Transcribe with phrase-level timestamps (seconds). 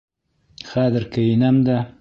[0.71, 1.83] Хәҙер кейенәм дә...